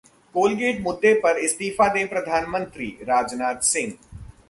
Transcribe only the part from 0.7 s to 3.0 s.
मुद्दे पर इस्तीफा दें प्रधानमंत्री: